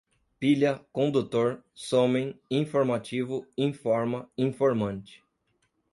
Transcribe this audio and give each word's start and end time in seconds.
pilha, 0.39 0.83
condutor, 0.91 1.63
somem, 1.75 2.33
informativo, 2.49 3.45
informa, 3.55 4.27
informante 4.35 5.21